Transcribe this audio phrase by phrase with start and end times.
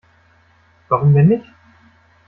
[0.89, 1.45] Warum denn nicht?